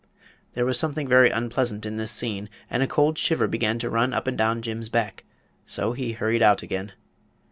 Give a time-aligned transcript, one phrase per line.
[0.53, 4.15] There was something very unpleasant in this scene, and a cold shiver began to run
[4.15, 5.25] up and down Jim's back;
[5.67, 6.93] so he hurried out again.